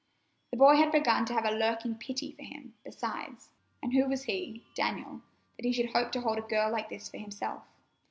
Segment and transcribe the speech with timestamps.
[0.49, 3.49] The boy had begun to have a lurking pity for him, besides.
[3.83, 5.21] And who was he, Daniel,
[5.57, 7.61] that he should hope to hold a girl like this for himself?